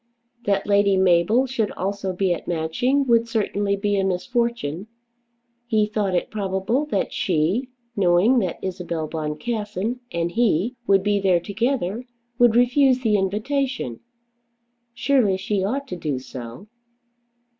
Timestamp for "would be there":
10.87-11.39